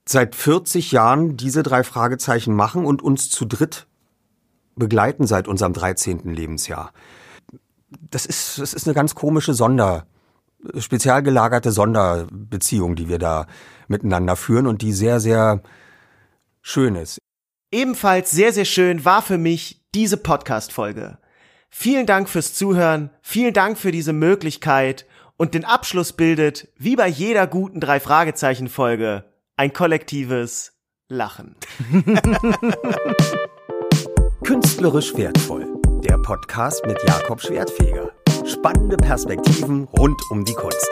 seit 0.07 0.35
40 0.35 0.91
Jahren 0.91 1.37
diese 1.37 1.63
drei 1.63 1.83
Fragezeichen 1.83 2.53
machen 2.53 2.85
und 2.85 3.01
uns 3.01 3.29
zu 3.29 3.45
dritt 3.45 3.87
begleiten 4.75 5.25
seit 5.25 5.47
unserem 5.47 5.73
13. 5.73 6.33
Lebensjahr. 6.33 6.91
Das 7.89 8.25
ist, 8.25 8.59
das 8.59 8.73
ist 8.73 8.87
eine 8.87 8.95
ganz 8.95 9.15
komische 9.15 9.53
Sonder, 9.53 10.05
spezial 10.77 11.23
gelagerte 11.23 11.71
Sonderbeziehung, 11.71 12.95
die 12.95 13.09
wir 13.09 13.19
da 13.19 13.47
miteinander 13.87 14.35
führen 14.35 14.67
und 14.67 14.81
die 14.81 14.93
sehr, 14.93 15.19
sehr 15.19 15.61
schön 16.61 16.95
ist. 16.95 17.19
Ebenfalls 17.71 18.31
sehr, 18.31 18.53
sehr 18.53 18.65
schön 18.65 19.05
war 19.05 19.21
für 19.21 19.37
mich 19.37 19.83
diese 19.93 20.17
Podcast-Folge. 20.17 21.17
Vielen 21.69 22.05
Dank 22.05 22.29
fürs 22.29 22.53
Zuhören, 22.53 23.09
vielen 23.21 23.53
Dank 23.53 23.77
für 23.77 23.91
diese 23.91 24.13
Möglichkeit 24.13 25.05
und 25.37 25.53
den 25.53 25.65
Abschluss 25.65 26.13
bildet, 26.13 26.69
wie 26.77 26.95
bei 26.95 27.07
jeder 27.07 27.47
guten 27.47 27.81
drei 27.81 27.99
Fragezeichen 27.99 28.69
Folge, 28.69 29.25
ein 29.57 29.73
kollektives 29.73 30.73
Lachen. 31.09 31.55
Künstlerisch 34.43 35.15
wertvoll. 35.17 35.74
Der 36.15 36.21
Podcast 36.21 36.85
mit 36.85 36.97
Jakob 37.05 37.41
Schwertfeger. 37.41 38.09
Spannende 38.45 38.95
Perspektiven 38.95 39.83
rund 39.99 40.17
um 40.29 40.45
die 40.45 40.53
Kunst. 40.53 40.89